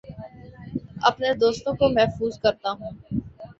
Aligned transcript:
اپنے 1.01 1.33
دوستوں 1.35 1.73
کو 1.75 1.89
محظوظ 1.89 2.39
کرتا 2.39 2.71
ہوں 2.71 2.91